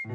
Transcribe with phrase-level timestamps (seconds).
[0.00, 0.12] Ágætu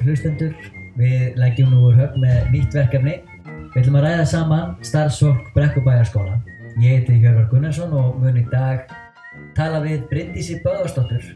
[0.00, 0.54] hlustendur,
[0.96, 3.20] við leggjum nú úr höfn með nýtt verkefni.
[3.44, 6.40] Við ætlum að ræða saman starfsfólk Brekkubæjarskóla.
[6.80, 8.88] Ég heiti Hjörvar Gunnarsson og mun í dag
[9.52, 11.28] tala við Bryndísi Böðarsdóttur.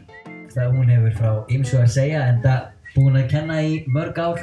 [0.49, 4.41] Það hún hefur frá ymsu að segja en það búin að kenna í mörg ár.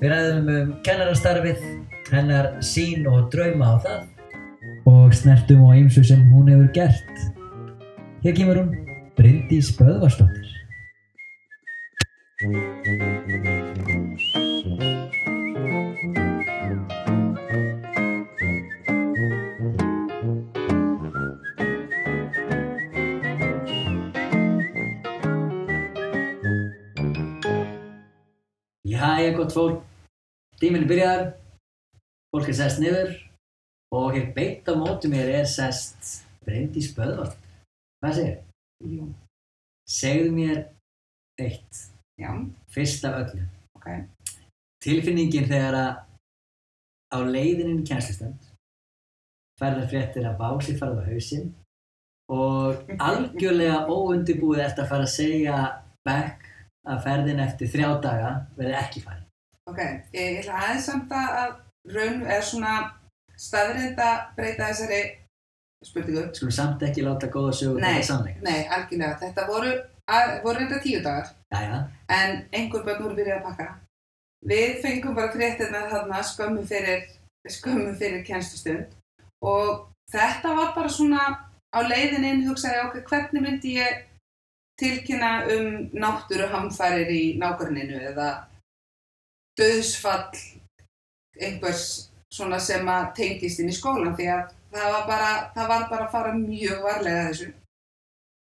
[0.00, 1.62] Við ræðum um kennarastarfið,
[2.10, 4.12] hennar sín og drauma á það
[4.86, 7.14] og snertum á ymsu sem hún hefur gert.
[8.24, 8.74] Hér kemur hún,
[9.16, 10.46] Bryndís Böðarsdóttir.
[29.16, 29.82] Jæja, gott fólk.
[30.60, 31.28] Tíminn er byrjaðar.
[32.34, 33.12] Fólk er sest niður
[33.96, 36.10] og hér beitt á móti mér er sest
[36.44, 37.38] Bryndís Böðvart.
[38.02, 38.34] Hvað segir?
[38.84, 39.06] Jú,
[39.88, 40.58] Segðu mér
[41.40, 41.78] eitt,
[42.20, 42.28] já,
[42.74, 43.44] fyrst af öllu.
[43.78, 43.86] ok.
[44.84, 45.92] Tilfinningin þegar að
[47.14, 48.50] á leiðinin kjænslustund
[49.60, 51.46] ferðar fréttir að bási farið á hausinn
[52.28, 55.60] og algjörlega óundibúið eftir að fara að segja
[56.04, 56.45] back
[56.86, 59.24] að ferðin eftir þrjá daga verði ekki farið.
[59.66, 59.80] Ok,
[60.14, 61.56] ég ætla aðeins samt að
[61.96, 62.74] raun er svona
[63.36, 65.00] staðrind að breyta þessari
[65.84, 66.28] spurningu.
[66.36, 68.44] Skulum samt ekki láta góða sögur þetta sannleika.
[68.46, 69.18] Nei, algjörlega.
[69.24, 69.72] Þetta voru,
[70.44, 73.68] voru reynda tíu dagar Jæja, en einhver börn voru byrjað að pakka.
[74.46, 77.04] Við fengum bara fréttina þarna skömmu fyrir,
[77.50, 78.94] skömmu fyrir kennslustund
[79.42, 81.22] og þetta var bara svona
[81.74, 84.05] á leiðin inn hugsaði ég, ok, hvernig myndi ég
[84.80, 88.28] tilkynna um náttúru hamfærir í nákvæmninu eða
[89.56, 90.36] döðsfall
[91.40, 91.86] einhvers
[92.32, 96.06] svona sem að tengist inn í skólan því að það var bara, það var bara
[96.06, 97.52] að fara mjög varlega þessu.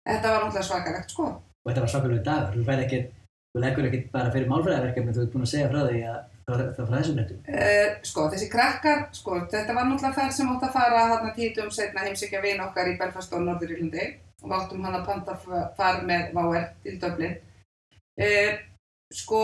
[0.09, 1.29] Þetta var náttúrulega svakalegt sko.
[1.63, 2.55] og þetta var svakalega dagur.
[2.57, 3.15] Þú færði ekkert,
[3.53, 6.63] þú leggur ekkert bara fyrir málfræðaverkefni, þú ert búin að segja frá því að það
[6.63, 7.45] var frá þessum nefndum.
[7.47, 11.71] Uh, sko, þessi krakkar, sko, þetta var náttúrulega ferð sem átt að fara þarna títum
[11.75, 14.09] setna heimsækja vin okkar í Belfast og Norður-Írlandi
[14.43, 15.37] og áttum hann að panta
[15.77, 17.39] far með VR til Dublin.
[18.21, 18.59] Uh,
[19.15, 19.43] sko,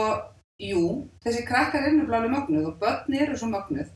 [0.61, 0.83] jú,
[1.25, 3.95] þessi krakkar er nefnilega mögnuð og börn eru svo mögnuð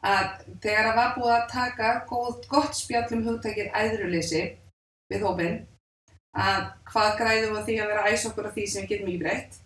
[0.00, 0.28] að
[0.64, 4.44] þegar það var búið að taka góð, gott spjall um hugtækið æðruleysi
[5.12, 5.58] við hópinn
[6.36, 9.58] að hvað græðum við því að vera æs okkur á því sem getum ekki breytt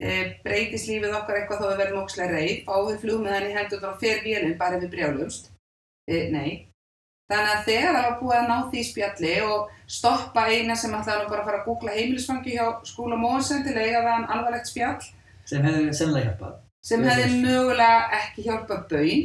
[0.00, 0.10] e,
[0.44, 3.56] breytist lífið okkar eitthvað þó að við verðum ókslega reið, fáum við flug með henni
[3.56, 5.50] hendur og fer vélinn bara við brjálumst.
[6.08, 6.50] E, nei.
[7.30, 11.20] Þannig að þegar það var búið að ná því spjalli og stoppa eina sem ætlaði
[11.24, 14.26] nú bara að fara að googla heimilisfangi hjá skúla Móðsson til að eiga það hann
[14.34, 15.04] alvarlegt spjall
[15.50, 16.56] Sem hefði sennilega hjálpað.
[16.90, 19.22] sem hefði mögulega ekki hjálpað baun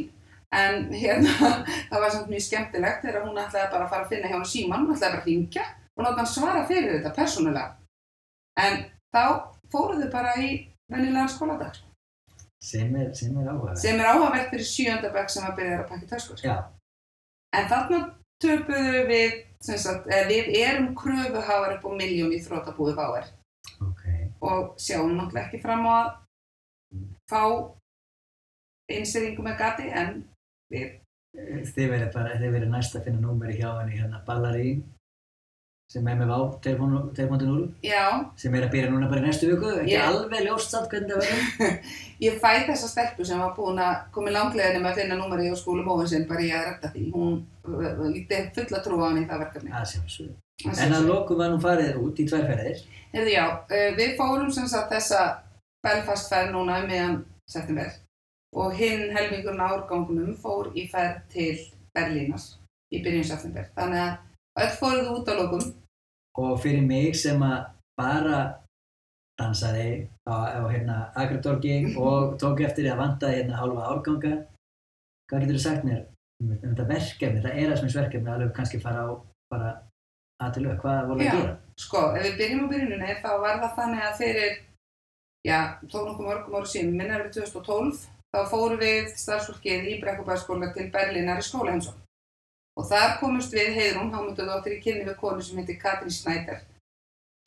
[0.55, 1.49] en hérna,
[1.89, 4.45] það var samt mjög skemmtilegt þegar hún ætlaði bara að fara að finna hjá hann
[4.53, 7.66] síman, hún ætlaði bara að hringja og láta hann svara fyrir þetta persónulega.
[8.61, 8.77] En
[9.16, 9.23] þá
[9.73, 10.51] fóruð þau bara í
[10.93, 11.81] venjulegan skóladag.
[12.63, 13.81] Sem er, sem er áhugaverð.
[13.81, 16.39] sem er áhugavert fyrir sjöndabæk sem að byrja að pakka töskur.
[17.55, 18.01] En þarna
[18.43, 23.31] töpuðu við, sagt, eða við erum kröfuhafar upp á miljón í þrótabúið váer
[23.79, 24.03] ok.
[24.43, 26.11] og sjáum náttúrulega ekki fram á að
[27.31, 27.43] fá
[28.91, 30.21] einsýringu með gati en
[30.73, 30.93] við
[31.35, 34.83] Þið verið bara, þið verið næst að finna númeri hjá henni hérna Ballarín
[35.91, 38.06] sem er með vá 2.0 Já,
[38.41, 40.06] sem er að byrja núna bara í næstu viku ekki Já.
[40.07, 41.75] alveg ljóst samt hvernig það verður
[42.25, 45.57] ég fæ þessa stelpu sem var búin að koma langlega með að finna númerið á
[45.62, 47.06] skúlum óvinsinn bara ég að redda því.
[47.13, 47.38] Hún,
[48.18, 49.72] ég er fulla trú á hann í það verkefni.
[49.72, 50.35] að sjálfsögðu.
[50.66, 54.52] Að En að lokum var nú farið út í tværferðir Heyrðu já, uh, við fórum
[54.56, 55.22] sem sagt þessa
[55.85, 57.17] Belfast ferð núna um meðan
[57.47, 57.91] september
[58.56, 61.59] og hinn helmingurinn á árgangunum fór í ferð til
[61.96, 62.56] Berlínas
[62.91, 63.67] í byrjun september.
[63.75, 64.16] Þannig að
[64.61, 65.63] öll fóruð út á lokum.
[66.38, 68.39] og fyrir mig sem að bara
[69.39, 74.35] dansaði á, á hérna Akratorgi og tók eftir að vantaði hérna hálfa árganga
[75.29, 76.05] hvað getur þú sagt mér
[76.43, 79.11] um þetta verkefni, það erasminsverkefni alveg kannski fara á
[79.52, 79.69] bara
[80.43, 81.35] aðtilög, hvað voru að Já.
[81.37, 81.53] gera?
[81.79, 84.57] Sko, ef við byrjum á byrjuninni þá var það þannig að fyrir,
[85.47, 85.59] já,
[85.91, 88.02] þó nokkuð mörgum ára síðan, minna verið 2012,
[88.35, 92.04] þá fórum við starfsfólkið í Brekkubæðskóla til Berlínar í skólaheimsókn.
[92.75, 96.59] Og þar komumst við Heiðrún, hámunduðóttir í kynni við konu sem heitir Katrín Snæder,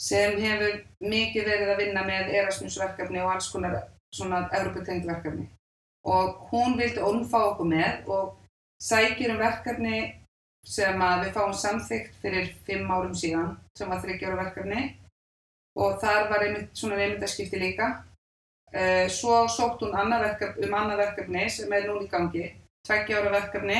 [0.00, 3.76] sem hefur mikið verið að vinna með Erasmusverkefni og alls konar
[4.14, 5.48] svona Evropatengt verkefni.
[6.08, 8.38] Og hún vildi ornfá okkur með og
[8.80, 10.00] sækir um verkefni
[10.64, 14.88] sem að við fáum samþygt fyrir fimm árum síðan sem var þryggjára verkefni.
[15.76, 17.90] Og þar var einmitt svona nefndaskipti líka.
[18.72, 22.50] Uh, svo sótt hún annað verkefni, um annað verkefni sem er núna í gangi,
[22.84, 23.78] tveggja ára verkefni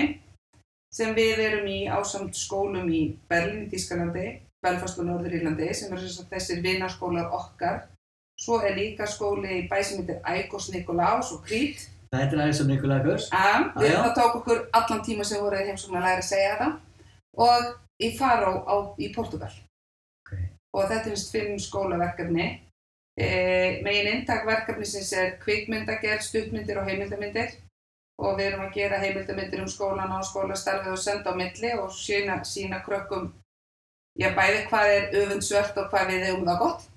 [0.95, 4.27] sem við erum í ásamt skólum í Berlín í Þískalandi,
[4.65, 7.87] Belfast og Norður Írlandi sem að þessir vinarskólar okkar.
[8.39, 11.89] Svo er líka skóli í bæ sem heitir Ægos Nikolás og Krít.
[12.13, 13.27] Það heitir um Nikolaugus.
[13.35, 13.99] Um, við já.
[14.05, 16.69] það tók okkur allan tíma sem voru heimsókn að læra að segja þetta.
[17.39, 17.67] Og
[18.07, 19.51] í Faró á, í Portugal.
[20.23, 20.39] Ok.
[20.73, 22.47] Og þetta er vist fimm skólaverkefni.
[23.19, 23.29] E,
[23.83, 27.59] megin inntak verkefnisins er kvikmyndagerð, stuttmyndir og heimildamindir
[28.19, 31.93] og við erum að gera heimildamindir um skólan og skólastarfið og senda á milli og
[31.95, 33.31] sína, sína krökkum
[34.19, 36.89] já, bæði hvað er öfundsvört og hvað við hefum það gott.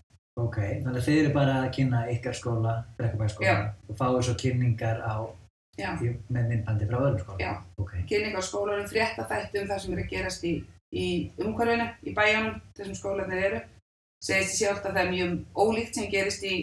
[0.42, 3.56] Ok, þannig að þið eru bara að kynna ykkar skóla, Brekkubæskóla
[3.92, 5.16] og fáið svo kynningar á,
[5.78, 7.40] í, með myndbandi frá öðrum skóla.
[7.44, 7.52] Já.
[7.84, 10.54] Ok, kynning á skólanum, frétta þætti um það sem er að gerast í,
[10.96, 11.08] í
[11.44, 13.62] umhverfinu, í bæjanum, þessum skólanir eru.
[14.22, 16.56] Segist því sjálft að það er mjög ólíkt sem gerist í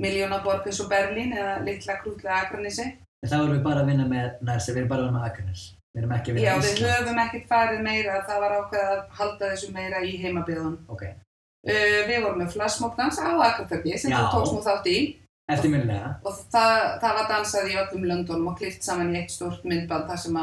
[0.00, 2.86] miljónaborg eins og Berlín eða litla krútlega Akranissi.
[3.22, 5.28] En þá erum við bara að vinna með næst, við erum bara að vinna með
[5.30, 5.62] Akranes.
[5.96, 8.90] Við erum ekki að vinna Já, með við höfum ekkert farið meira, það var ákveð
[8.90, 10.76] að halda þessu meira í heimabyðun.
[10.88, 11.06] Ok,
[11.66, 14.20] Uh, við vorum með flashmob-dans á Akratöki sem Já.
[14.20, 14.98] þú tókst nú þátt í
[15.50, 16.10] eftirminnilega.
[16.22, 20.06] og það, það var dansað í öllum löndunum og klift saman í eitt stórt myndband
[20.06, 20.38] þar sem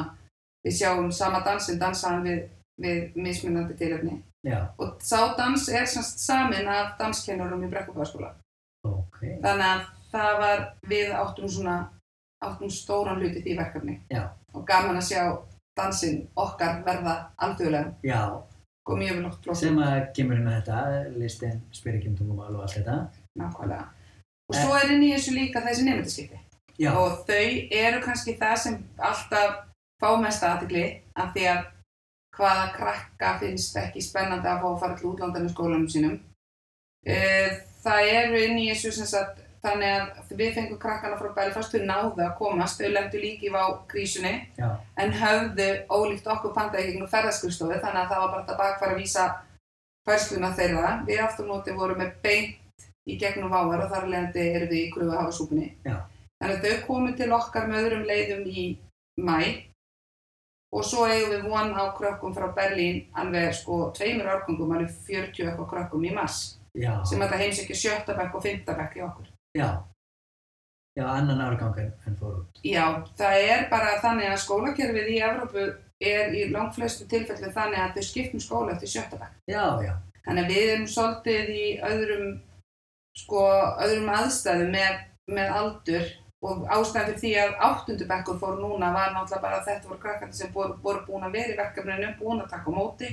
[0.67, 2.41] við sjáum sama dansin dansaðan við,
[2.83, 4.17] við mismunandi tilöfni.
[4.43, 8.33] Já, Og sá dans er semst samin af danskennurum í Brekkubæðaskóla.
[8.83, 9.21] ok.
[9.45, 11.77] Þannig að það var, við áttum svona,
[12.47, 13.95] áttum stóran hluti því verkefni.
[14.11, 14.23] Já.
[14.53, 15.23] Og gaman að sjá
[15.77, 18.21] dansinn okkar verða alþjóðlega Já,
[18.85, 19.57] og mjög vel oft flott.
[19.57, 20.79] sem að kemur inn á þetta,
[21.17, 22.97] listin, spyr ekki um tungumál og allt þetta.
[23.39, 23.85] Nákvæmlega.
[24.49, 26.39] Og svo er inn í þessu líka þessi nefndaskipti.
[26.79, 29.59] Já, Og þau eru kannski það sem alltaf
[30.01, 30.85] fá mest aðtikli
[31.15, 31.65] af því að
[32.37, 36.19] hvaða krakka finnst ekki spennandi að fá að fara til útlanda með skólanum sínum.
[37.05, 41.71] Eh, Það eru inn í þessu sem sagt þannig að við fengum krakkana frá Belfast,
[41.71, 44.69] þau náðu að komast, þau lendu líki á krísunni já,
[45.00, 49.01] en höfðu ólíkt okkur pandaði gegnum ferðarskristofu þannig að það var bara þetta bakfæra að
[49.01, 49.27] vísa
[50.07, 50.94] færsluna þeirra.
[51.07, 54.80] Við aftur á móti vorum með beint í gegnum váar og þar leðandi erum við
[54.80, 55.69] í kröfu hafa súpunni.
[55.86, 56.00] Já.
[56.42, 58.65] Þannig að þau komu til okkar með öðrum leiðum í
[59.24, 59.38] mæ
[60.74, 65.45] og svo eigum við von á krökkum frá Berlín alveg sko tveimur árgangum, alveg 40
[65.45, 69.32] eitthvað krökkum í mars já, sem þetta heimsækja sjötta bekk og fymta bekk í okkur.
[69.57, 69.69] Já.
[70.94, 72.59] Já, annan árgang en, fór út.
[72.61, 72.85] Já,
[73.17, 75.63] það er bara þannig að skólakerfið í Evrópu
[76.03, 79.39] er í langflestu tilfellum þannig að þau skiptum skóla eftir sjötta bekk.
[79.50, 82.27] Já, já, Þannig að við erum svolítið í öðrum,
[83.19, 83.41] sko,
[83.83, 85.01] öðrum aðstæðum með,
[85.33, 86.11] með aldur
[86.44, 90.01] og ástæðan fyrir því að áttundu bekkur fór núna var náttúrulega bara að þetta voru
[90.03, 93.11] krakkandi sem voru, voru búin að vera í verkefninu, búin að taka móti.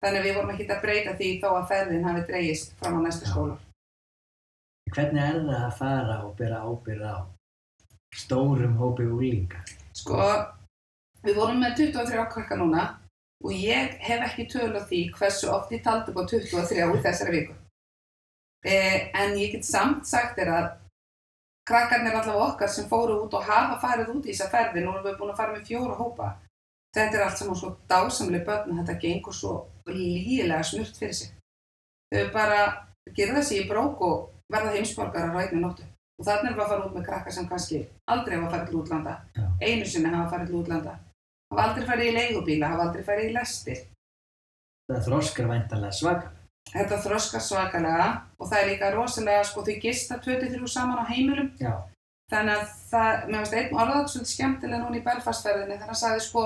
[0.00, 3.00] Þannig að við vorum ekki að breyta því þó að ferðin hafi dreigist fram á
[3.04, 3.58] næsta skóla.
[4.90, 7.16] Hvernig er það að fara og bera ábyrð á
[8.18, 9.60] stórum hópi úlinga?
[9.94, 10.18] Sko,
[11.22, 12.86] við vorum með 23 krakka núna
[13.44, 17.02] og ég hef ekki tölu á því hversu oft ég taldi upp á 23 í
[17.04, 17.54] þessari viku.
[18.66, 20.66] Eh, en ég get samt sagt þér að
[21.70, 25.06] krakkarnir allavega okkar sem fóru út og hafa farið út í þessa ferði, nú erum
[25.06, 26.32] við búin að fara með fjóra hópa.
[26.96, 29.54] Þetta er allt saman svo dásamlega börn þetta gengur svo
[29.86, 31.30] lígilega smurt fyrir sig.
[32.10, 32.60] Þau bara
[33.14, 35.84] gera þessi í brók og verða heimsborgarar á einni nóttu.
[36.20, 37.78] Og þannig er við að fara út með krakka sem kannski
[38.12, 39.44] aldrei hafa farið til útlanda Já.
[39.64, 40.96] einu sinni hafa farið til útlanda
[41.50, 43.80] hafa aldrei farið í leigubíla, hafa aldrei farið í lestir
[44.90, 46.30] Það þroskar væntanlega svaka.
[46.74, 48.08] þetta þroskar svakalega
[48.38, 51.72] og það er líka rosalega sko þau gista 23 saman á heimilum Já,
[52.30, 56.24] þannig að það, mér finnst einn orðað svolítið skemmtilega núna í Belfastferðinni þegar hann sagði
[56.26, 56.44] sko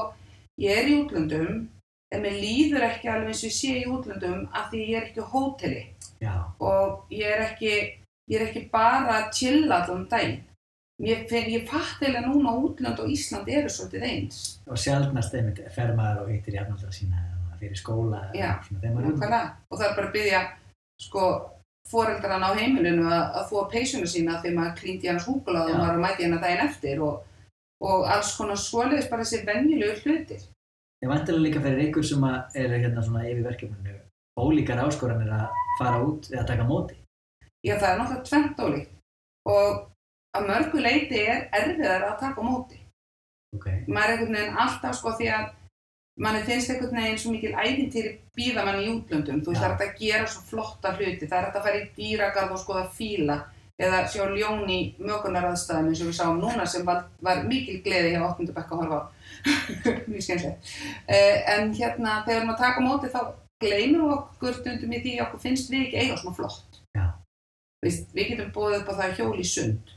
[0.62, 1.64] ég er í útlöndum
[2.12, 5.06] en mér líður ekki alveg eins og ég sé í útlöndum af því ég er
[5.08, 5.84] ekki á hóteli
[6.20, 7.76] já, og ég er ekki,
[8.30, 10.42] ég er ekki bara að chilla allan daginn
[11.02, 15.64] ég, ég fatt eiginlega núna að útlönd og Ísland eru svolítið eins og sjálfnast einmitt
[15.74, 17.34] fer maður og hittir jafnaldra sína eða
[17.64, 19.18] fyrir skóla eða Já, svona þegar maður er úti.
[19.18, 19.50] Nákvæmlega.
[19.70, 20.40] Og það er bara að byggja
[21.04, 21.28] sko,
[21.90, 25.74] foreldrarna á heimilinu að, að þóa peysuna sína þegar maður klíndi hann súkulað Já.
[25.74, 27.22] og maður mæti hann daginn eftir og,
[27.84, 30.44] og alls konar svoleiðis bara þessi venjulegu hlutir.
[31.04, 32.22] Ég vantilega líka fyrir ykkur sem
[32.56, 33.94] eru hérna svona yfir verkefninu
[34.40, 36.96] ólíkar áskoranir að fara út eða taka móti.
[37.60, 38.94] Já, það er náttúrulega tvennt ólíkt
[39.52, 39.82] og
[40.38, 42.80] að mörgu leiti er erfiðar að taka móti.
[43.52, 45.44] Ok, Maður er einhvern veginn alltaf sko því að
[46.24, 49.44] manni finnst einhvern veginn svo mikil æfintýri býða mann í útlöndum.
[49.44, 51.28] Þú er hægt að gera svo flotta hluti.
[51.28, 53.42] Það er að fara í dýragarð og skoða fíla
[53.82, 58.14] eða sjá ljón í mögunaraðstæðum eins og við sáum núna sem var, var mikil gleði
[58.14, 58.46] hjá 8.
[58.54, 59.04] bekka að horfa á.
[60.10, 60.70] Mjög skemmtilegt.
[61.08, 63.20] Uh, en hérna, þegar að taka móti þá
[63.64, 66.80] gleymum við okkur stundum í því okkur finnst við ekki eiga svona flott.
[66.94, 67.06] Já.
[67.84, 69.94] Veist, við getum búið upp á það hjól í sund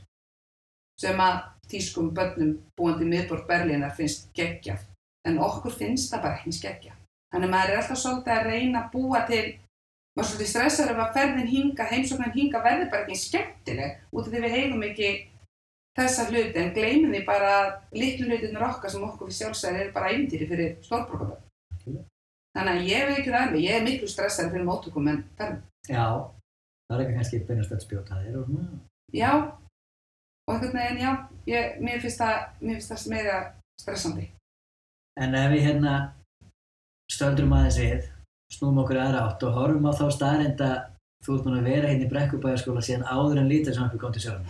[0.98, 1.38] sem að
[1.70, 4.82] tískum börnum búandi miðbort Berlínar finnst geggjað
[5.28, 6.94] en okkur finnst það bara ekki skeggja
[7.32, 9.44] þannig að maður er alltaf svolítið að reyna að búa til
[10.18, 14.32] er svolítið stressar ef að ferðin hinga, heimsóknan hinga verður bara ekki skemmtileg út af
[14.32, 15.10] því við eigum ekki
[15.98, 17.54] þessa hluti en gleymum því bara
[17.94, 22.04] litlu hlutinur okkar sem okkur við sjálfsæðir er bara eindýri fyrir stórbrókaböð
[22.58, 25.64] þannig að ég veit ekki það alveg, ég er miklu stressar fyrir móttökum en ferðin
[25.88, 26.04] Já,
[26.88, 28.78] það er ekki kannski beinast að spjóta þér og svona.
[29.16, 29.30] Já,
[30.44, 31.12] og einhvern veginn, já,
[31.48, 33.38] ég, mér finnst það meira
[33.80, 34.26] stressandi.
[35.18, 35.94] En ef við hérna
[37.08, 38.10] stöldrum aðeins við,
[38.52, 40.76] snúum okkur aðra átt og horfum á þá staðrind að
[41.24, 44.12] þú ert búin að vera hérna í Brekkubæjarskóla síðan áður en lítið sem við kom
[44.14, 44.46] til sjóðan.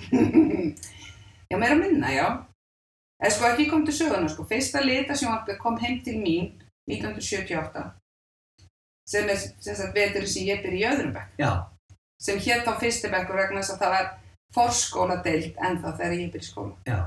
[1.51, 2.27] já, meira minna, já.
[3.19, 4.45] Eða sko ekki kom til söguna, sko.
[4.47, 6.53] Fyrsta litasjónvarpið kom heim til mín
[6.91, 7.89] 1978
[9.09, 11.35] sem er sem sagt veturinn sem ég byrja í öðrum bekk.
[11.41, 11.53] Já,
[12.21, 14.09] Sem hér þá fyrsti bekkur vegna þess að það var
[14.57, 16.75] forskóladeild ennþá þegar ég byrja í skóla.
[16.87, 16.99] já.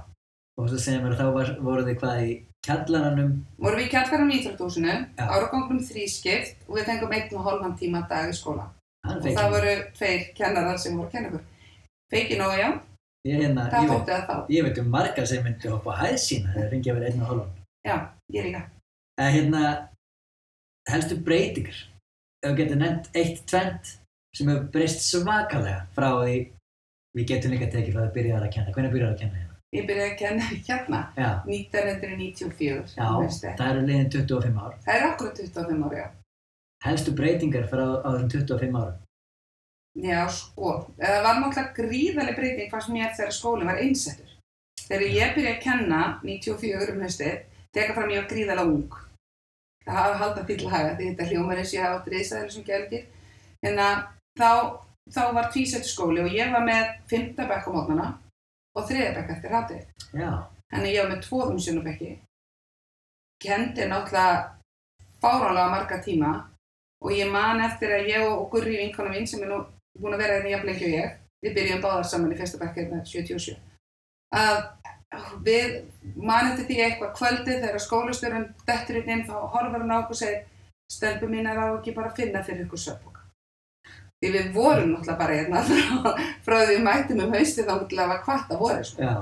[0.61, 2.33] Og þú segir mér að þá var, voruð þið hvað í
[2.67, 5.23] kjallaranum, Vorum við í kjallarum í Íþróttúsinu, Já.
[5.33, 8.67] áragangnum þrískipt og við fengum einn og hálfan tíma dag í skóla.
[9.09, 11.45] Og það voru tveir kennarar sem voru að kenna okkur.
[12.13, 12.67] Feikin og já,
[13.25, 14.35] Ég, hérna, það þótti það þá.
[14.49, 17.21] ég veit um margar sem myndi hoppa á hæð sína þegar fengið að vera einn
[17.21, 17.51] og hálfan.
[17.85, 17.95] Já,
[18.33, 18.61] ég líka.
[19.21, 19.61] En hérna,
[20.89, 21.77] helstu breytingar,
[22.43, 23.91] ef við getum nefnt eitt tvent
[24.37, 26.35] sem hefur breyst svakalega frá því
[27.17, 28.73] við getum líka tekið frá því að byrja að kenna.
[28.75, 29.50] Hvernig byrjar að kenna hérna?
[29.71, 32.95] Ég byrjaði að kenna hérna Já, 1994.
[32.97, 33.51] já, veistu.
[33.59, 34.73] það eru liðin 25 ár.
[34.85, 36.07] Það er okkur 25 ári, já.
[36.81, 38.97] Helstu breytingar frá á þessum 25 árum.
[40.01, 40.73] Já, sko.
[40.99, 44.33] Það var náttúrulega gríðarlega breyting fannst mér þegar skólinn var einsettur.
[44.81, 47.35] Þegar ég byrjaði að kenna 94 um haustið,
[47.75, 48.97] teka fram ég var gríðarlega ung.
[49.85, 52.51] Það hafa haldað til að haga því þetta hljómar eins og ég hafa átt reysaður
[52.55, 53.05] sem gælgir.
[53.67, 54.01] En að
[54.39, 54.49] þá,
[55.15, 57.31] þá var tvísettur skóli og ég var með 5.
[57.39, 58.09] bekk á mótnana
[58.77, 59.11] og 3.
[59.17, 59.85] bekk eftir hátið.
[60.71, 62.11] Þannig ég var með tvo umsjónubekki.
[63.41, 64.61] Kendi náttúrulega
[65.21, 66.31] fáránlega marga tíma
[67.01, 69.63] og ég man eftir að ég og Gurri vinkona mín sem er nú
[69.99, 72.83] búin að vera hérna jafn lengi og ég, við byrjum báðar saman í fyrsta bekki
[72.83, 73.57] hérna 77,
[74.37, 74.59] að
[75.45, 75.73] við
[76.15, 80.15] man eftir því eitthvað kvöldið þegar skólastjórun dettur inn inn þá horfur hann á okkur
[80.15, 80.45] og segir
[80.91, 83.20] stelpu mín er á ekki bara að finna fyrir ykkur söpboka.
[84.21, 86.11] Því við vorum náttúrulega bara hérna frá,
[86.45, 89.15] frá því við mættum um haustið þá náttúrulega var kvart að voru sko.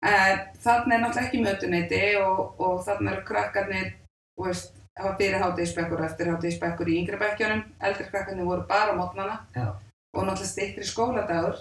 [0.00, 3.88] En þannig er náttúrulega ekki mötuneyti og, og þannig eru krakkarnir,
[4.36, 7.64] þú veist, hafa fyrir hátegisbekkur og eftir hátegisbekkur í yngri bekkjunum.
[7.80, 11.58] Eldri krakkarnir voru bara á mótnana og náttúrulega stittri skóladagur.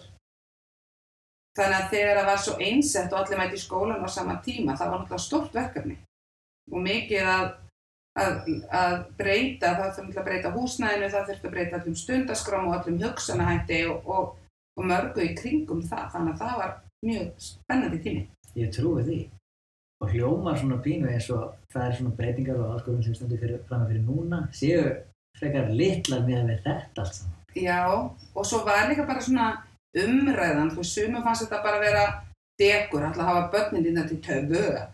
[1.57, 4.77] Þannig að þegar það var svo einsett og allir mæti í skólan á sama tíma,
[4.79, 5.97] það var náttúrulega stort verkefni.
[6.71, 7.47] Og mikið að,
[8.17, 8.37] að,
[8.73, 13.01] að breyta, það þurfti að breyta húsnæðinu, það þurfti að breyta allum stundaskrám og allum
[13.03, 14.31] hugsanahætti og, og,
[14.79, 16.05] og mörgu í kringum það.
[16.15, 16.73] Þannig að það var
[17.05, 18.25] mjög spennandi tími.
[18.59, 19.19] ég trúi því.
[19.99, 23.63] Og hljómar svona pínu eins og það er svona breytingar og áskorun sem stendur fyrir,
[23.67, 24.83] fram fyrir núna, séu
[25.39, 27.35] frekar litlar með við þetta allt saman.
[27.57, 29.49] Já, og svo var líka bara svona
[29.97, 32.05] umræðan, þú veist, sumum fannst þetta bara vera
[32.59, 34.85] degur, alltaf að hafa börnin þín til töfu, Já,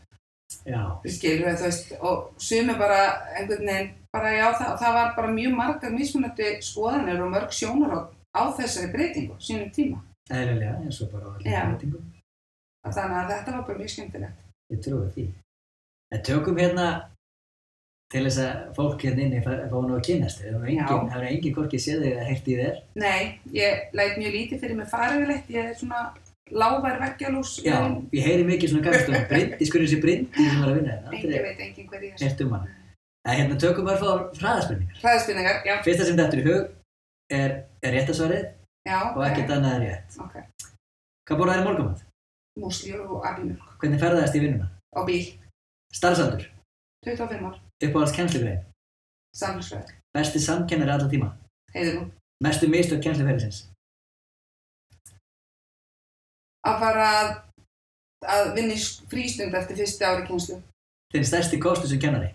[1.06, 3.00] skilur þú veist, og sumum bara
[3.38, 7.96] einhvern veginn, bara já, það, það var bara mjög margar mismunandi skoðanir og mörg sjónar
[8.36, 10.02] á þessari breytingu, sínum tíma.
[10.30, 11.66] eðlilega eins og bara á allir Já.
[11.70, 12.06] breytingum.
[12.86, 14.40] Þannig að þetta var bara mjög skemmtilegt.
[14.74, 15.26] Ég trúi því.
[16.14, 16.88] En tökum hérna
[18.14, 20.58] til þess að fólk hérna inni fá fá nú að kynast þér.
[20.60, 20.86] Það Já.
[20.86, 22.76] engin, hefur engin hvorki séð þig að heyrt í þér.
[22.96, 23.22] Nei,
[23.54, 26.02] ég læt mjög lítið fyrir mig fara yfirleitt, ég er svona
[26.52, 27.78] lávar veggjalús, Já,
[28.14, 29.16] ég heyri mikið svona gafstum.
[29.30, 31.14] Bryndi, skurður sér Bryndi sem var að vinna hérna.
[31.14, 32.20] engin veit engin hver ég er.
[32.22, 32.68] heyrt um hann.
[33.26, 34.10] En hérna tökum bara fá
[34.40, 34.98] hraðaspurningar.
[35.02, 36.70] Hræðspinningar, já, Fyrsta sem þetta er í hug
[37.34, 38.46] er, er réttasvarið
[38.86, 40.20] já, og ekkert annað er rétt.
[40.22, 40.36] Ok,
[41.26, 42.04] Hvað borðaði í morgumat?
[42.62, 44.68] músli og abimjölk Hvernig ferðaðist í vinnuna?
[44.96, 45.26] á bíl,
[45.92, 46.46] Starfsaldur?
[47.06, 48.62] 25 ár, Uppáhalds kennslugrein?
[49.36, 51.34] samfélagsfræði, Besti samkennari allar tíma?
[51.74, 52.12] heiður hún.
[52.44, 53.66] Mestu mistök kennsluferðisins?
[56.66, 57.10] Að fara
[58.26, 58.78] að, í
[59.12, 60.62] frístund eftir fyrsti ári kjenslu,
[61.14, 62.32] Þinn stærsti kostur sem kennari?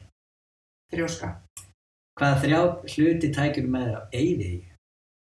[0.91, 1.29] þrjóska.
[2.19, 2.61] Hvaða þrjá
[2.95, 4.51] hluti tækjum með þér á eyði?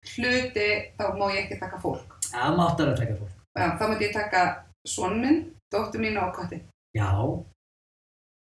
[0.06, 0.66] Hluti,
[0.98, 2.12] þá má ég ekki taka fólk.
[2.30, 3.32] Það máttar að taka fólk.
[3.56, 4.42] Já, þá myndi ég taka
[4.86, 5.40] son minn,
[5.75, 6.60] dóttur mín og katti.
[6.94, 7.10] Já.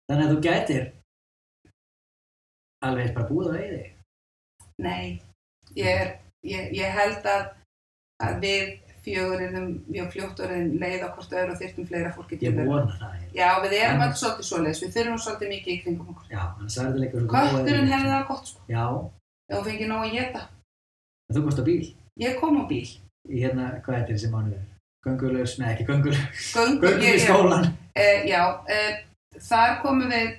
[0.10, 0.86] Þannig að þú gætir
[2.88, 3.82] alveg bara búið á eyði.
[4.80, 5.04] Nei,
[5.76, 6.14] ég, er,
[6.48, 7.50] ég, ég held að,
[8.24, 8.72] að við
[9.10, 12.56] fjögur erum mjög fljótt orðin leið á hvort öðru og þyrftum fleira fólki til Ég
[12.56, 12.70] þeirra.
[12.70, 13.20] vona það.
[13.36, 16.28] Já, við erum En- alls svolítið svoleiðis, við þurfum svolítið mikið í kringum okkur.
[16.32, 18.86] Já, hann sagði þetta líka svo Kötturinn hefði það gott sko, Já,
[19.50, 20.42] ef hún fengið nóg að geta.
[21.30, 21.94] en þú komst á bíl.
[22.20, 22.88] Ég kom á bíl,
[23.30, 24.66] í hérna, hvað heitir þessi mánuður?
[25.06, 27.68] Göngulaus, nei ekki göngulaus, Göngum, í skólan.
[27.96, 28.96] Uh, já, uh,
[29.40, 30.34] þar komum við,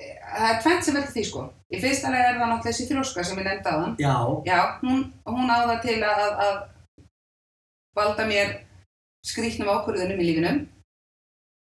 [0.00, 1.44] uh, það er tvennt sem veldur því sko.
[1.70, 3.94] Í fyrsta lega er það náttúrulega þessi þróska sem ég nefndi á þann.
[4.02, 6.56] Já, Já, hún, hún á það til að, að
[7.96, 8.54] valda mér
[9.26, 10.58] skrýtnum ákvörðunum í lífinum.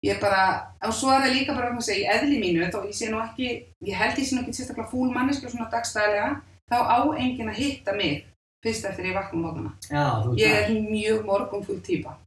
[0.05, 0.41] Ég bara,
[0.85, 3.23] og svo er það líka bara að segja, í eðli mínu, þó ég sé nú
[3.25, 3.47] ekki,
[3.89, 7.49] ég held ég sé nú ekki sérstaklega fúl manneski og svona dagstæðlega, þá á enginn
[7.49, 8.27] að hitta mig
[8.65, 9.73] fyrst eftir ég vakna mótana.
[9.89, 12.19] já, þú Ég er mjög morgunfull típa.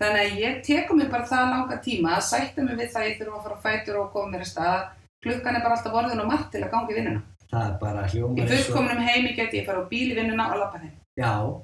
[0.00, 3.08] Þannig að ég tekum mig bara það langa tíma að sætta mig við það að
[3.08, 4.84] ég þurfa að fara á fætur og koma mér að stað.
[5.22, 7.22] Klukkan er bara alltaf orðin og margt til að ganga í vinnuna.
[7.50, 10.14] það er bara Í hljómar eins og- fullkomunum heimi geti ég fara á bíl í
[10.18, 10.92] vinnuna og lappa þeim.
[11.18, 11.62] Já.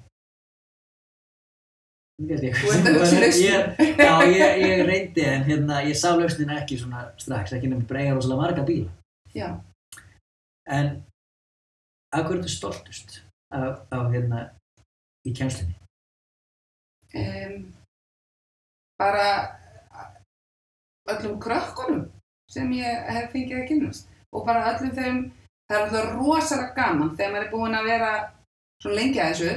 [2.22, 3.38] Ég- Þú að.
[3.42, 7.88] Ég- Já, ég, ég reyndi en hérna, ég sá lausnina ekki svona strax, ekki nefnir
[7.90, 8.90] breyga rosalega marga bíla.
[9.34, 9.48] Já.
[10.66, 11.02] En
[12.14, 14.44] af hverju ertu stoltust af, af hérna
[15.26, 15.74] í kjænslunni?
[17.14, 17.74] Um,
[18.98, 19.58] bara
[21.10, 22.06] öllum krökkunum
[22.50, 25.18] sem ég hef fengið að kynast og bara öllum þeim,
[25.68, 28.10] það er alltaf rosalega gaman þegar maður er búinn að vera
[28.82, 29.52] svo lengi að þessu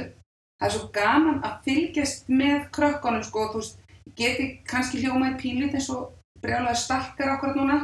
[0.58, 3.80] það er svo gaman að fylgjast með krökkunum sko, þú veist,
[4.18, 6.12] geti kannski hljómaði pílit eins og
[6.42, 7.78] brjálaði stalkar akkurat núna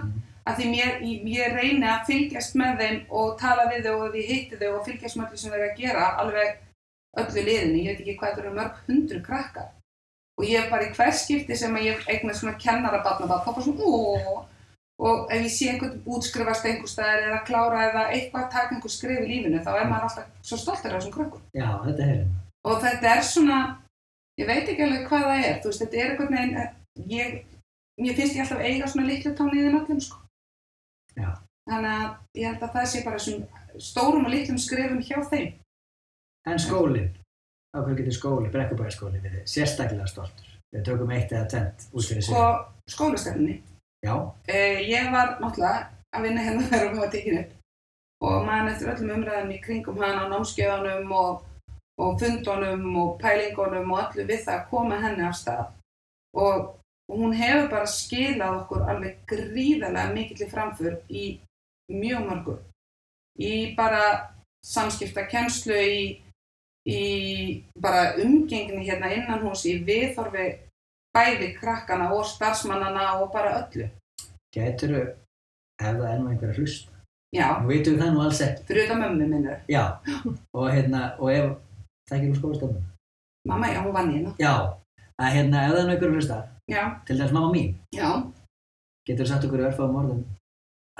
[0.44, 0.96] að því mér,
[1.30, 4.84] ég, reyni að fylgjast með þeim og tala við þau og ég hitti þau og
[4.88, 6.58] fylgjast með öllu sem eru að gera alveg
[7.22, 9.70] öllu liðinni, ég veit ekki hvað þetta eru mörg hundru krakkar.
[10.34, 13.36] Og ég er bara í hvers skipti sem að ég eignast svona kennara batna þá
[13.46, 14.34] bara svona óóó
[15.04, 18.92] og ef ég sé einhvern útskrifast einhver staðar eða klára eða eitthvað að taka einhver
[18.94, 21.46] skrif í lífinu þá er maður alltaf svo stoltur af þessum krökkum.
[21.54, 22.26] Já, þetta er.
[22.64, 23.58] Og þetta er svona
[24.40, 25.58] ég veit ekki alveg hvað það er.
[25.64, 27.34] Veist, þetta er einhvern veginn ég,
[28.00, 30.20] mér finnst ég alltaf eiga svona litlu tóni í þeim öllum sko.
[31.64, 35.52] Þannig að ég held að það sé bara svona stórum og litlum skrifum hjá þeim.
[36.46, 37.12] En skólinn,
[37.72, 40.50] af hverju getur skóli, brekkubæðarskóli verið sérstaklega stoltur?
[40.74, 42.34] Við tökum eitt eða tvent út fyrir sig.
[42.34, 42.42] sko
[42.90, 43.62] skólastefninni
[44.04, 44.14] Já,
[44.48, 47.52] Eh, ég var náttúrulega að vinna hérna þegar hún var tekin upp.
[48.20, 51.44] Og mann eftir öllum umræðum í kringum hann á námskeiðunum og,
[51.98, 55.64] og fundunum og pælingunum og öllu við það að koma henni af stað
[56.34, 56.74] og,
[57.10, 61.24] og hún hefur bara skilað okkur alveg gríðarlega mikill í framför í
[61.92, 62.56] mjög mörgu
[63.38, 64.04] í bara
[64.64, 65.98] samskipta kennslu í,
[66.88, 67.02] í
[67.80, 70.48] bara umgengni hérna innan hús í viðhorfi
[71.14, 73.86] bæði krakkana og starfsmannana og bara öllu
[74.54, 75.14] gætur ef
[75.78, 76.90] það er nú einhver að hlusta.
[77.34, 78.62] Já, Nú veitum við það nú alls ekki.
[78.68, 79.56] fyrir utan mömmu minnur.
[79.68, 79.98] Já,
[80.56, 81.48] og hérna, og ef,
[82.08, 82.84] það ekki úr skólastofnum.
[83.48, 84.34] Mamma, já, hún vann í hérna.
[84.40, 84.54] Já,
[85.20, 86.38] að hérna, ef það er að hlusta,
[87.06, 88.08] til dæmis mamma mín, já.
[89.08, 90.22] getur sagt okkur í örfáum orðum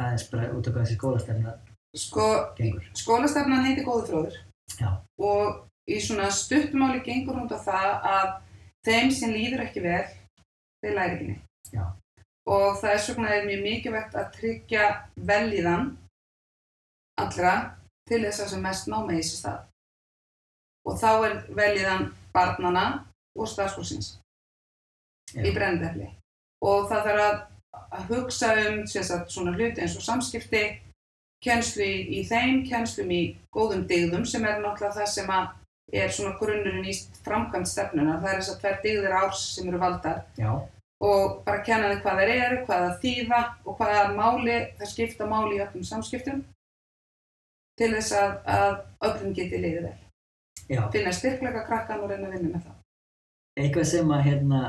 [0.00, 1.54] aðeins bara út af hvað þessi skólastefna
[1.94, 2.26] Sko,
[2.58, 2.86] gengur.
[2.98, 4.38] skólastefnan heiti Góður fróður.
[4.80, 4.88] Já.
[5.22, 8.30] Og í svona stuttmáli gengur hún á það að
[8.88, 10.02] þeim sem líður ekki vel,
[10.82, 11.70] þeir læri ekki neitt.
[11.70, 11.84] Já.
[12.50, 14.88] Og það er svona mjög mikilvægt að tryggja
[15.30, 15.92] velíðan
[17.22, 17.54] allra
[18.08, 19.62] til þess að sem mest náma í þessi stað.
[20.84, 22.84] Og þá er velíðan barnana
[23.34, 24.18] og starfsfólksins.
[25.34, 26.10] í Já, brennendefli
[26.64, 27.38] og það þarf að,
[27.98, 30.62] að hugsa um sagt, svona hluti eins og samskipti
[31.44, 33.22] kennslu í, í þeim, kennslum í
[33.54, 35.50] góðum dygðum sem er náttúrulega það sem að
[35.92, 36.94] er svona grunnurinn í
[37.26, 40.52] framkvæmt stefnuna, það er þess að tvær dygðir árs sem eru valdar já,
[41.04, 45.28] og bara kenna þið hvað þeir eru, hvað það þýða og hvaða máli, það skipta
[45.28, 46.40] máli í öllum samskiptum
[47.78, 48.74] til þess að, að
[49.10, 50.03] öllum geti liðið vel.
[50.68, 50.82] Já.
[50.92, 52.80] Finna styrkleika krakkan og reyna að vinna með það.
[53.60, 54.60] Eitthvað sem að hérna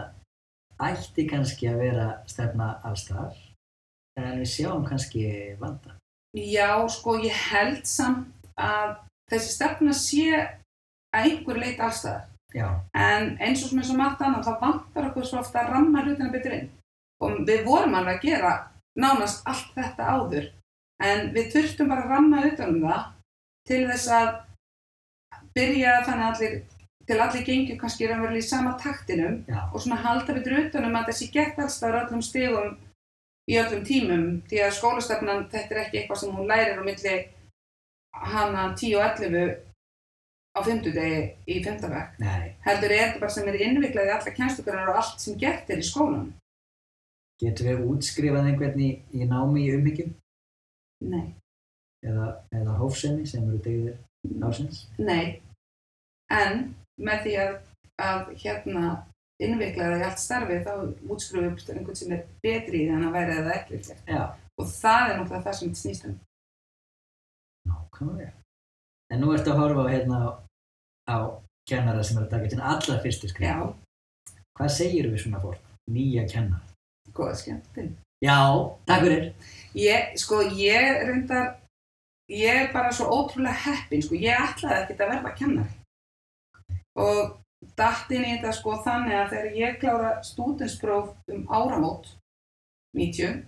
[0.86, 3.36] ætti kannski að vera stefna allstar,
[4.20, 5.26] en við sjáum kannski
[5.60, 5.96] vanda.
[6.36, 8.98] Já, sko, ég held samt að
[9.32, 12.26] þessi stefna sé að einhver leit allstæðar.
[12.56, 15.74] Já, En eins og sem eins og margt annað, þá vantar okkur svo ofta að
[15.74, 16.70] ramma hlutina betur inn.
[17.24, 18.54] Og við vorum alveg að gera
[19.00, 20.48] nánast allt þetta áður.
[21.04, 23.02] En við þurftum bara að ramma utan um það
[23.68, 24.30] til þess að
[25.56, 26.56] byrja þannig að allir,
[27.06, 30.98] til allir gengjum kannski raunverulega í sama taktinum já, og svona halda betur utan um
[31.00, 32.74] að þessi gett allstæðar öllum stigum
[33.52, 34.26] í öllum tímum.
[34.50, 37.16] Því að skólastefnan þetta er ekki eitthvað sem hún lærir á milli
[38.16, 39.56] hana 10 og 11
[40.56, 41.88] á 50 degi í 5.
[41.92, 42.20] vekk
[42.64, 45.82] heldur er þetta bara sem er innviklað í alla kjænstugurinnar og allt sem gert er
[45.82, 46.32] í skólanum.
[47.42, 50.14] Getum við útskrifað einhvern í, í námi í umhyggjum
[51.12, 51.34] nei,
[52.06, 53.98] eða, eða hófsemi sem eru degðir
[54.50, 54.86] ásins?
[54.98, 55.42] nei
[56.32, 57.56] en með því að,
[58.02, 58.86] að hérna
[59.44, 60.74] innviklaði í allt starfi þá
[61.12, 64.24] útskrifum við einhvern sem er betri í því að væri eða ekki Já,
[64.58, 66.16] og það er náttúrulega það sem þetta snýst um
[67.66, 68.32] nákvæmlega.
[69.14, 70.20] En nú ertu að horfa á hérna
[71.10, 71.18] á
[71.70, 73.50] kennara sem er að taka til allra fyrstu skrif.
[73.50, 73.74] Já,
[74.56, 75.60] Hvað segir við svona fólk?
[75.92, 76.62] Nýja kennara.
[77.16, 77.92] góða skemmtinn.
[78.24, 78.38] Já,
[78.88, 79.26] takk fyrir.
[79.76, 81.56] Ég, sko, ég reyndar,
[82.32, 85.76] ég er bara svo ótrúlega heppin, sko, ég ætlaði ekkert að verða kennari.
[86.96, 87.36] Og
[87.78, 92.08] datt inn í þetta, sko, þannig að þegar ég klára stúdenspróf um áramót,
[92.96, 93.44] 90,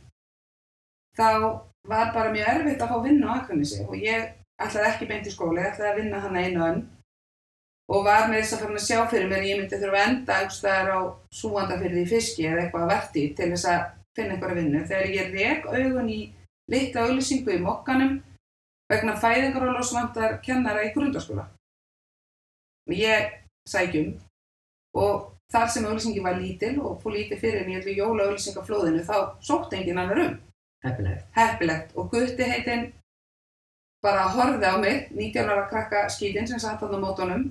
[1.18, 1.30] þá
[1.88, 5.34] var bara mjög erfitt að fá vinnu á Akranesi og ég ætlaði ekki beint í
[5.34, 6.82] skóla, ég ætlaði að vinna hana einu önn
[7.88, 10.40] og var með þess að fara að sjá fyrir mér ég myndi þurfa að enda
[10.42, 11.00] einhverstaðar á
[11.40, 13.86] súandafyrði í fiski eða eitthvað að verti til þess að
[14.18, 14.82] finna einhverja vinnu.
[14.90, 16.20] Þegar ég rek augun í
[16.74, 18.18] litla auðlýsingu í mokkanum
[18.92, 21.48] vegna fæðingar og losvandar kennara í grundaskóla.
[22.92, 23.34] Ég
[23.68, 24.14] sækjum
[24.98, 29.04] og þar sem auðlýsingi var lítil og fór lítið fyrir en ég ætlu jóla auðlýsingaflóðinu
[29.08, 30.38] þá sótt enginn annar um.
[30.86, 31.28] Heppilegt.
[31.36, 32.88] Heppilegt og gutti heitinn
[34.04, 37.50] bara horfði á mig, 19 ára krakka skítinn sem satt á mótunum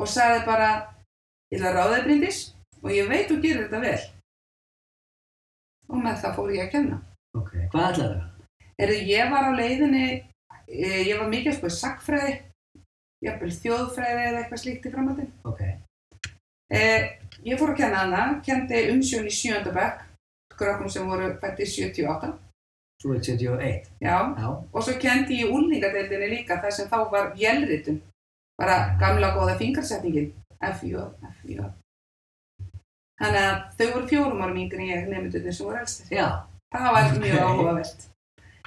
[0.00, 0.70] og sagði bara,
[1.52, 2.38] ég ætla að ráða þig Bryndís
[2.82, 3.98] og ég veit þú gerir þetta vel.
[5.92, 7.00] Og með það fór ég að kenna.
[7.38, 8.30] Ok, hvað ætlaðu það?
[8.84, 10.06] Erðu, ég var á leiðinni,
[10.68, 12.34] ég var mikið sko í sagfræði,
[13.24, 15.32] jafnvel þjóðfræði eða eitthvað slíkt í framhaldin.
[15.44, 15.60] Ok,
[16.74, 20.00] Eh, ég fór að kenna hana, kendi umsjón í sjönda bekk,
[20.56, 22.30] krökkum sem voru fættið 78,
[23.02, 23.90] þú ert 71.
[24.00, 28.00] já, Já, og svo kendi ég úlningadeildinni líka þar sem þá var vélritun,
[28.58, 30.96] bara gamla góða fingarsetningin, FJ,
[31.42, 31.60] FJ.
[33.20, 36.06] Þannig að þau voru fjórum árum yngri en ég nefndunir sem voru elstir.
[36.10, 36.26] já.
[36.74, 38.08] Það var mjög.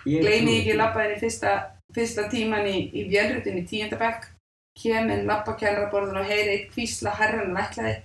[0.06, 1.52] Ég Gleimi ekki labbaðin í fyrsta,
[1.96, 4.30] fyrsta tíman í, í vélritun í tíundabekk,
[4.78, 7.96] kemur labba kennaraborðin og heyri eitt kvísla herran og ætlaði,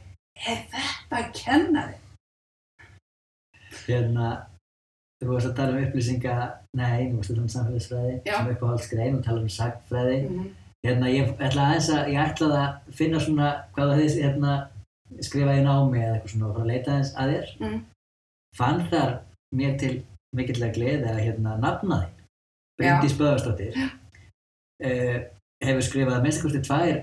[0.47, 2.01] er þetta kennari?
[3.83, 4.33] Hérna,
[5.21, 6.39] þú varst að tala um upplýsinga,
[6.79, 10.19] nei, þú varst að tala um samfélagsfræði, sem uppáhaldsgrein og tala um sagfræði.
[10.31, 10.51] Mm
[10.83, 14.55] Hérna, ég ætla aðeins að, ég ætlaði að finna svona, hvað það þið, hérna,
[15.23, 17.53] skrifa í námi eða eitthvað svona og fara að leita aðeins að þér.
[17.61, 17.77] Mm.
[18.59, 19.13] Fann þar
[19.61, 19.93] mér til
[20.35, 22.22] mikillega gleði að hérna nafna þig.
[22.81, 25.21] Bryndís Böðarsdóttir uh,
[25.63, 26.99] hefur skrifað að minnst kosti tvær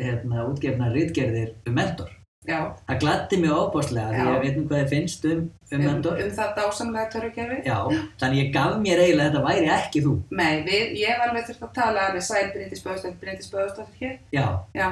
[0.00, 2.16] hérna, útgefna rítgerðir um mentor.
[2.48, 5.74] Já, Það gladdi mig óbáslega því að ég veit nú hvað þið finnst um, um
[5.76, 6.22] um, mentor.
[6.24, 7.58] um það dásamlega törrukerfi.
[7.66, 7.76] Já,
[8.22, 10.14] þannig ég gaf mér eiginlega að þetta væri ekki þú.
[10.40, 14.16] Nei, við, ég hef alveg þurft að tala við Sæl Bryndís Böðstóttir, Bryndís Böðstóttir hér.
[14.32, 14.46] Já,
[14.80, 14.88] Já,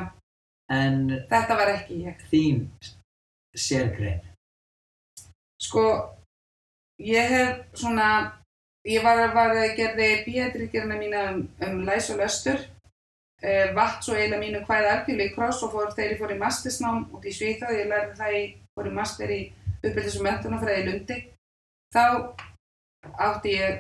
[0.77, 1.01] en
[1.33, 2.21] þetta var ekki ég.
[2.29, 2.61] þín
[3.57, 4.21] sérgrein.
[5.65, 5.87] Sko,
[7.01, 8.11] ég hef svona,
[8.87, 12.61] ég var, var gerði bíættirgerna mína um, um læs og löstur,
[13.43, 16.41] uh, vatt svo eiginlega mínu hvæði algjörlega í kross og fór þegar ég fór í
[16.43, 18.45] mastersnám út í Svíþjóð, ég lærði það í,
[18.77, 19.41] fór í master í
[19.79, 21.19] uppbyldis og mentunafræði í Lundi.
[21.95, 22.05] Þá
[23.29, 23.79] átti ég,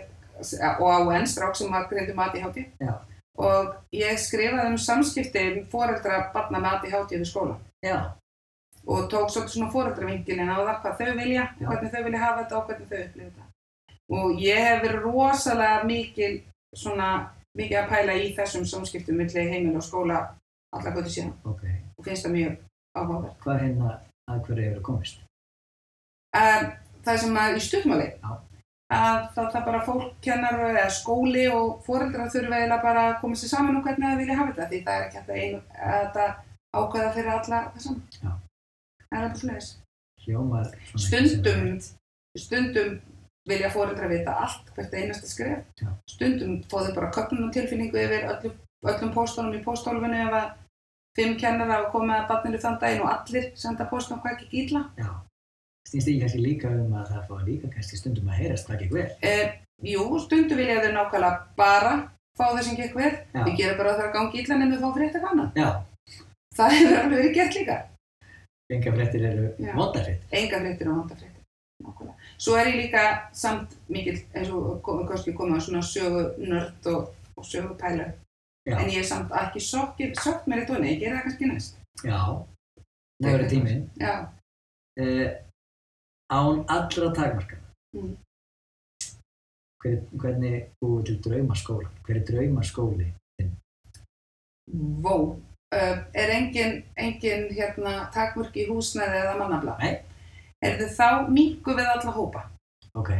[0.78, 2.94] og á enn strák sem var greindum ADHD, Já.
[3.38, 7.58] og ég skrifaði um samskipti um foreldra barna með ADHD við skóla.
[7.84, 8.14] Já,
[8.86, 11.66] og tók svolítið svona fóreldravinkilin á það hvað þau vilja, Já.
[11.68, 13.47] hvernig þau vilja hafa þetta og hvernig þau upplifa þetta.
[14.08, 16.32] Og ég hef verið rosalega mikil,
[16.76, 17.08] svona,
[17.58, 20.20] mikið að pæla í þessum samskiptum milli heimil og skóla
[20.72, 21.64] alla götu síðan ok.
[21.96, 22.58] og finnst það mjög
[22.96, 23.38] áhugavert.
[23.44, 23.94] Hvað hérna
[24.28, 25.24] að hverju hefur komist?
[26.36, 26.68] Um,
[27.04, 28.32] það sem að í stutmáli, Já.
[28.96, 33.40] að það, það bara fólk kennar eða skóli og foreldrar þurfa eiginlega bara að koma
[33.40, 35.98] sér saman um hvernig þau vilja hafa þetta því það er ekki að einu, að
[35.98, 36.26] þetta
[36.78, 38.00] ákveða fyrir alla það.
[38.22, 38.32] Já.
[39.08, 39.68] Það er.
[40.28, 41.68] Hljómar svona stundum,
[42.36, 42.98] stundum
[43.48, 45.64] vilja fóreldra vita allt, hvert einasta skref.
[46.10, 48.58] Stundum fóðu bara köpnum tilfinningu yfir öllum,
[48.92, 50.50] öllum póstunum í póstólfinu ef að
[51.18, 54.84] fimm kennara hafa komið að barninu þann daginn og allir senda póstum hvað ekki illa.
[55.00, 55.10] Já.
[55.88, 58.96] Snýst ekki kannski líka um að það fá líka kannski stundum að heyrast hvað gekk
[58.98, 59.08] vel.
[59.24, 59.58] Eh,
[59.88, 61.92] jú, stundum vilja þau nákvæmlega bara
[62.38, 63.14] fá það sem gekk vel.
[63.34, 65.62] Við gerum bara það að gangi illa nefnum þá annað.
[65.64, 65.70] Já,
[66.58, 67.74] Það hefur alveg verið gert líka.
[68.68, 69.44] enga fréttir eru
[69.76, 70.24] vondafrétt.
[70.34, 71.44] Enga fréttir og vandafréttir.
[71.84, 72.17] Nákvæmlega.
[72.38, 73.02] Svo er ég líka
[73.34, 78.06] samt mikill, eins og kom- kannski komið á svona sögunörd og, og sögupælu.
[78.68, 78.76] Já.
[78.78, 81.78] En ég er samt ekki sokkt mér og nei, ég gera það kannski næst.
[82.04, 82.20] Já,
[83.22, 83.88] það verður tíminn.
[83.98, 84.28] Já,
[84.98, 85.30] Uh,
[86.32, 87.62] án allra takmarkana.
[87.94, 88.16] Mm.
[89.78, 91.88] Hver, hvernig búið til draumaskóla?
[92.02, 93.06] Hver er draumaskóli?
[95.04, 95.14] vó.
[95.74, 99.76] Uh, er engin, engin hérna, takmörk í húsnæði eða mannabla?
[99.78, 100.02] Nei.
[100.64, 102.40] Er þið þá mingu við alla hópa?
[102.98, 103.10] Ok,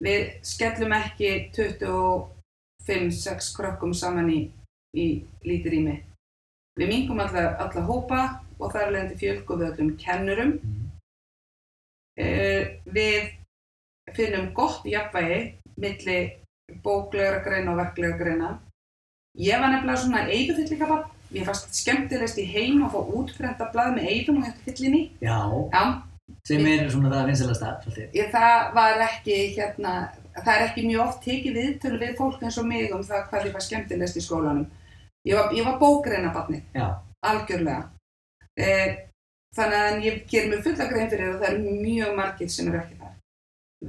[0.00, 4.38] Við skellum ekki 25-6 krökkum saman í,
[4.96, 5.96] í lítið rými.
[6.80, 8.20] Við mingum alla, alla hópa
[8.56, 10.52] og þar leðandi fjölgu við öllum kennurum.
[10.56, 10.86] mm.
[12.20, 13.30] Uh, við
[14.16, 15.40] finnum gott jafnvægi
[15.80, 16.18] milli
[16.84, 18.50] bóklegra greina og verklegra greina.
[19.38, 23.92] Ég var nefnilega svona eituþyllika barn Mér fannst skemmtilegst í heim að fá útprenta blað
[23.94, 25.02] með eifum og hætti fyllin í.
[25.22, 25.36] Já,
[25.70, 25.82] Já,
[26.46, 28.16] sem er svona það vinsalasta, svolítið.
[28.16, 29.92] ég, það var ekki, hérna,
[30.38, 33.46] það er ekki mjög oft tekið viðtölu við fólk eins og mig um það hvað
[33.48, 34.66] ég var skemmtilegst í skólanum.
[35.28, 36.86] Ég var, ég var bókreina barni, Já,
[37.26, 37.90] algjörlega.
[38.56, 39.06] Eh,
[39.56, 42.80] þannig að ég ger mér fulla grein fyrir að það eru mjög margir sem eru
[42.80, 43.16] ekki þar.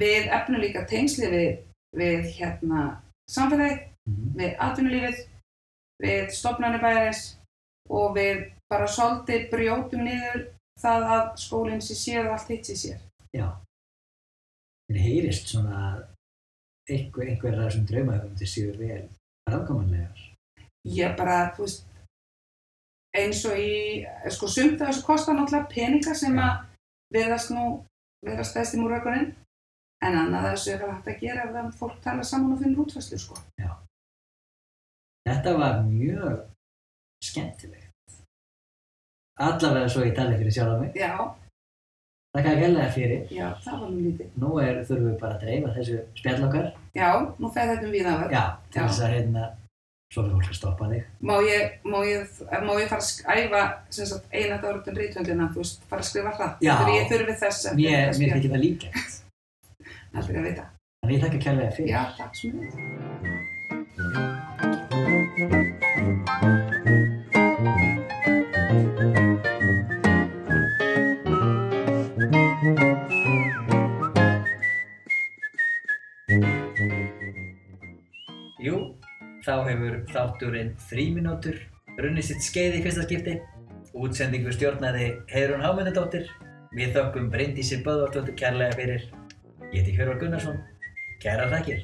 [0.01, 1.51] Við efnum líka tengsli við,
[1.97, 2.88] við hérna,
[3.32, 5.21] samfélagið, mhm, við atvinnulífið,
[6.01, 7.23] við stofnarnir bæjarins
[7.91, 10.43] og við bara svolítið brjótum niður
[10.82, 13.00] það að skólinn sé sér og allt hitt sé sér.
[13.38, 13.48] já.
[14.91, 16.00] En heyrist svona að
[16.91, 19.04] einhver, einhver af þessum draumahöfum til síður vel
[19.50, 20.26] ráðkomanlegar.
[20.91, 21.86] Ég bara, þú veist,
[23.15, 24.02] eins og í,
[24.34, 26.48] sko, sumt af þessu kostar náttúrulega peninga sem Já.
[26.48, 26.65] að
[27.15, 27.67] verðast nú,
[28.26, 29.30] verðast stæðst í múrökunin,
[30.04, 33.20] en annað þessu er hægt að gera ef það fólk tala saman og finnur útfæslu,
[33.22, 33.38] sko.
[35.28, 36.48] Þetta var mjög
[37.24, 37.90] skemmtilegt.
[39.41, 40.91] Allavega svo ég tali fyrir sjálf mig.
[40.99, 41.13] Já,
[42.32, 43.23] Þakka að gælega fyrir.
[43.36, 44.27] já, það var nú lítið.
[44.39, 46.67] Nú er, þurfum við bara að dreifa þessu spjall okkar.
[46.95, 47.10] Já,
[47.43, 48.32] nú fer þetta um viðanverð.
[48.38, 48.86] Já, til Já.
[48.88, 49.43] þess að hérna,
[50.13, 51.04] svo fyrir fólk að stoppa þig.
[51.27, 52.21] Má ég, má ég,
[52.63, 53.63] má ég fara að skæfa
[53.97, 56.56] sem sagt, eina dárutun rítvöndina, þú veist, fara að skrifa hratt.
[56.63, 56.73] Já.
[56.80, 58.32] Þegar ég þurfi þess Mér, þetta mér spjall.
[58.39, 58.88] þykir það líka.
[60.15, 60.63] Aldrei að vita.
[61.01, 61.91] Þannig ég þakka kærlega fyrir.
[61.91, 62.34] Já, takk
[80.02, 81.58] hefur þátturinn fríminútur
[82.00, 83.38] runnið sitt skeið í fyrsta skipti.
[83.94, 86.30] Útsendingu stjórnaði Heiðrún Hámyndadóttir.
[86.72, 89.10] Við þökkum Bryndísi Böðvarsdóttir kærlega fyrir.
[89.72, 90.62] Ég heiti Hjörvar Gunnarsson.
[91.22, 91.84] Kæra þakkir.